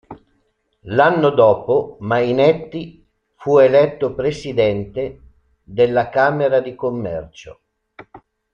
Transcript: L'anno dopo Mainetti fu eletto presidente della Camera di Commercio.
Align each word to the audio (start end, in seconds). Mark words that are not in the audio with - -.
L'anno 0.85 1.29
dopo 1.29 1.97
Mainetti 1.99 3.07
fu 3.35 3.59
eletto 3.59 4.15
presidente 4.15 5.19
della 5.63 6.09
Camera 6.09 6.59
di 6.59 6.73
Commercio. 6.73 7.59